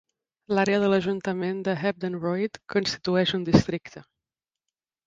[0.59, 4.07] L'àrea de l'ajuntament de Hebden Royd constitueix un districte.